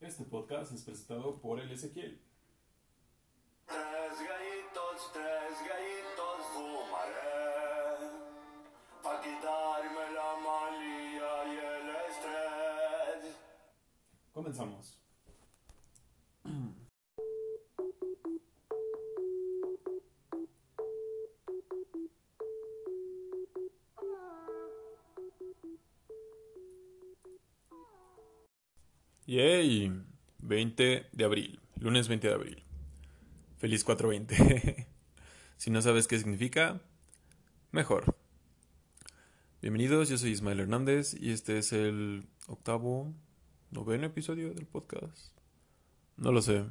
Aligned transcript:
Este 0.00 0.24
podcast 0.24 0.72
es 0.72 0.82
presentado 0.82 1.38
por 1.42 1.60
el 1.60 1.70
Ezequiel. 1.70 2.18
Tres 3.66 3.78
gallitos, 3.78 5.12
tres 5.12 5.58
gallitos 5.68 6.40
fumaré 6.54 8.08
Pa' 9.02 9.20
quitarme 9.20 10.12
la 10.14 10.36
malía 10.42 11.44
y 11.44 11.58
el 11.58 11.88
estrés 12.08 13.36
Comenzamos. 14.32 14.98
Yay, 29.30 29.92
20 30.40 31.06
de 31.12 31.24
abril, 31.24 31.60
lunes 31.76 32.08
20 32.08 32.26
de 32.26 32.34
abril. 32.34 32.64
Feliz 33.58 33.84
420. 33.84 34.88
si 35.56 35.70
no 35.70 35.80
sabes 35.82 36.08
qué 36.08 36.18
significa, 36.18 36.80
mejor. 37.70 38.16
Bienvenidos, 39.62 40.08
yo 40.08 40.18
soy 40.18 40.30
Ismael 40.30 40.58
Hernández 40.58 41.14
y 41.14 41.30
este 41.30 41.58
es 41.58 41.72
el 41.72 42.26
octavo, 42.48 43.14
noveno 43.70 44.06
episodio 44.06 44.52
del 44.52 44.66
podcast. 44.66 45.32
No 46.16 46.32
lo 46.32 46.42
sé. 46.42 46.64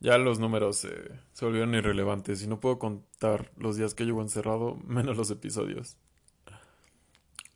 Ya 0.00 0.18
los 0.18 0.40
números 0.40 0.78
se 0.78 1.44
volvieron 1.44 1.76
irrelevantes 1.76 2.42
y 2.42 2.48
no 2.48 2.58
puedo 2.58 2.80
contar 2.80 3.52
los 3.56 3.76
días 3.76 3.94
que 3.94 4.04
llevo 4.04 4.20
encerrado, 4.20 4.74
menos 4.84 5.16
los 5.16 5.30
episodios. 5.30 5.96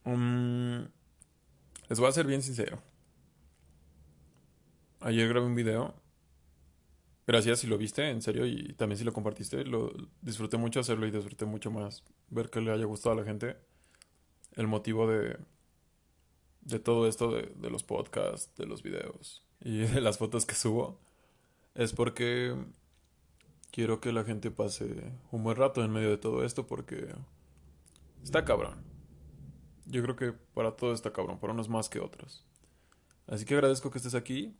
Mm, 0.04 0.84
les 1.88 1.98
voy 1.98 2.08
a 2.08 2.12
ser 2.12 2.28
bien 2.28 2.40
sincero. 2.40 2.93
Ayer 5.04 5.28
grabé 5.28 5.44
un 5.44 5.54
video. 5.54 5.92
Gracias 7.26 7.58
si 7.58 7.66
lo 7.66 7.76
viste, 7.76 8.08
en 8.08 8.22
serio, 8.22 8.46
y 8.46 8.72
también 8.72 8.96
si 8.96 9.04
lo 9.04 9.12
compartiste. 9.12 9.62
Lo 9.62 9.92
disfruté 10.22 10.56
mucho 10.56 10.80
hacerlo 10.80 11.06
y 11.06 11.10
disfruté 11.10 11.44
mucho 11.44 11.70
más 11.70 12.02
ver 12.30 12.48
que 12.48 12.62
le 12.62 12.72
haya 12.72 12.86
gustado 12.86 13.12
a 13.12 13.18
la 13.18 13.24
gente. 13.24 13.58
El 14.52 14.66
motivo 14.66 15.06
de, 15.06 15.36
de 16.62 16.78
todo 16.78 17.06
esto, 17.06 17.32
de, 17.32 17.70
los 17.70 17.84
podcasts, 17.84 18.56
de 18.56 18.64
los 18.64 18.82
videos 18.82 19.44
y 19.60 19.76
de 19.94 20.00
las 20.00 20.16
fotos 20.16 20.46
que 20.46 20.54
subo, 20.54 20.98
es 21.74 21.92
porque 21.92 22.56
quiero 23.72 24.00
que 24.00 24.10
la 24.10 24.24
gente 24.24 24.50
pase 24.50 25.12
un 25.30 25.44
buen 25.44 25.58
rato 25.58 25.84
en 25.84 25.92
medio 25.92 26.08
de 26.08 26.18
todo 26.18 26.46
esto 26.46 26.66
porque 26.66 27.14
está 28.22 28.46
cabrón. 28.46 28.82
Yo 29.84 30.02
creo 30.02 30.16
que 30.16 30.32
para 30.32 30.76
todo 30.76 30.94
está 30.94 31.12
cabrón, 31.12 31.38
para 31.40 31.52
unos 31.52 31.68
más 31.68 31.90
que 31.90 32.00
otros. 32.00 32.46
Así 33.26 33.44
que 33.44 33.52
agradezco 33.52 33.90
que 33.90 33.98
estés 33.98 34.14
aquí 34.14 34.56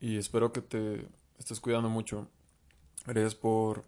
y 0.00 0.16
espero 0.16 0.52
que 0.52 0.62
te 0.62 1.06
estés 1.38 1.60
cuidando 1.60 1.88
mucho. 1.88 2.28
Gracias 3.06 3.34
por 3.34 3.84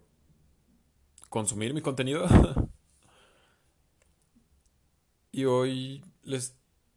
consumir 1.29 1.73
mi 1.73 1.81
contenido. 1.81 2.27
y 5.31 5.45
hoy 5.45 6.03
les 6.23 6.55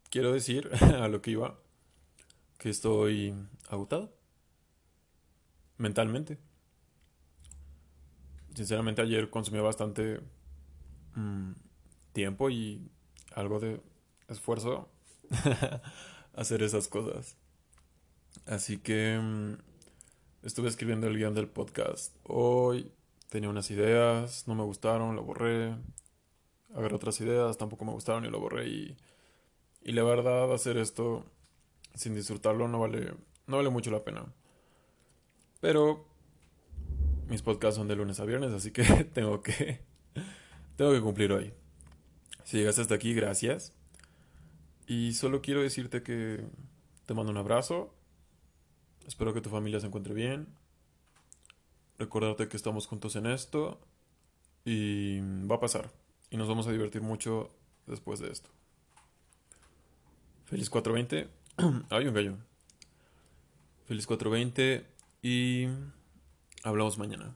quiero 0.09 0.33
decir 0.33 0.69
a 0.81 1.07
lo 1.07 1.21
que 1.21 1.31
iba 1.31 1.59
que 2.57 2.69
estoy 2.69 3.33
agotado 3.69 4.13
mentalmente. 5.77 6.37
Sinceramente 8.55 9.01
ayer 9.01 9.29
consumí 9.29 9.59
bastante 9.59 10.21
mm, 11.15 11.51
tiempo 12.13 12.49
y 12.49 12.89
algo 13.33 13.59
de 13.59 13.81
esfuerzo 14.29 14.89
hacer 16.33 16.63
esas 16.63 16.87
cosas. 16.87 17.37
Así 18.45 18.77
que 18.77 19.19
mm, 19.21 19.53
estuve 20.43 20.69
escribiendo 20.69 21.07
el 21.07 21.17
guion 21.17 21.33
del 21.33 21.47
podcast. 21.47 22.15
Hoy 22.23 22.91
tenía 23.29 23.49
unas 23.49 23.71
ideas, 23.71 24.47
no 24.47 24.55
me 24.55 24.63
gustaron, 24.63 25.15
lo 25.15 25.23
borré. 25.23 25.75
Agarré 26.73 26.95
otras 26.95 27.19
ideas, 27.21 27.57
tampoco 27.57 27.85
me 27.85 27.91
gustaron 27.91 28.25
y 28.25 28.29
lo 28.29 28.39
borré. 28.39 28.67
Y, 28.67 28.97
y 29.81 29.91
la 29.93 30.03
verdad, 30.03 30.53
hacer 30.53 30.77
esto 30.77 31.25
sin 31.95 32.13
disfrutarlo 32.13 32.67
no 32.67 32.79
vale, 32.79 33.13
no 33.47 33.57
vale 33.57 33.69
mucho 33.69 33.91
la 33.91 34.03
pena. 34.03 34.25
Pero 35.61 36.05
mis 37.27 37.41
podcasts 37.41 37.77
son 37.77 37.87
de 37.87 37.95
lunes 37.95 38.19
a 38.19 38.25
viernes, 38.25 38.51
así 38.51 38.71
que 38.71 38.83
tengo 39.13 39.41
que, 39.41 39.79
tengo 40.75 40.91
que 40.91 41.01
cumplir 41.01 41.31
hoy. 41.31 41.53
Si 42.43 42.57
llegaste 42.57 42.81
hasta 42.81 42.95
aquí, 42.95 43.13
gracias. 43.13 43.73
Y 44.87 45.13
solo 45.13 45.41
quiero 45.41 45.61
decirte 45.61 46.03
que 46.03 46.45
te 47.05 47.13
mando 47.13 47.31
un 47.31 47.37
abrazo. 47.37 47.93
Espero 49.07 49.33
que 49.33 49.41
tu 49.41 49.49
familia 49.49 49.79
se 49.79 49.87
encuentre 49.87 50.13
bien. 50.13 50.47
Recordarte 51.97 52.47
que 52.47 52.57
estamos 52.57 52.87
juntos 52.87 53.15
en 53.15 53.25
esto. 53.27 53.79
Y 54.65 55.19
va 55.45 55.55
a 55.55 55.59
pasar. 55.59 55.91
Y 56.29 56.37
nos 56.37 56.47
vamos 56.47 56.67
a 56.67 56.71
divertir 56.71 57.01
mucho 57.01 57.51
después 57.85 58.19
de 58.19 58.31
esto. 58.31 58.49
Feliz 60.45 60.69
420. 60.69 61.29
Hay 61.89 62.07
un 62.07 62.13
gallo. 62.13 62.37
Feliz 63.85 64.07
420 64.07 64.85
y 65.21 65.67
hablamos 66.63 66.97
mañana. 66.97 67.35